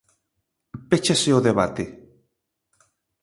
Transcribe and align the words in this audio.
Péchase 0.89 1.29
o 1.37 1.43
debate. 1.49 1.85